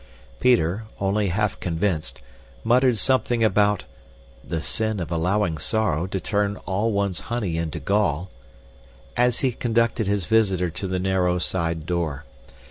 Peter, 0.39 0.85
only 0.99 1.27
half 1.27 1.59
convinced, 1.59 2.21
muttered 2.63 2.97
something 2.97 3.43
about 3.43 3.83
"the 4.43 4.59
sin 4.59 4.99
of 4.99 5.11
allowing 5.11 5.59
sorrow 5.59 6.07
to 6.07 6.19
turn 6.19 6.55
all 6.65 6.91
one's 6.91 7.19
honey 7.29 7.55
into 7.55 7.79
gall" 7.79 8.31
as 9.15 9.41
he 9.41 9.51
conducted 9.51 10.07
his 10.07 10.25
visitor 10.25 10.71
to 10.71 10.87
the 10.87 10.97
narrow 10.97 11.37
side 11.37 11.85
door. 11.85 12.23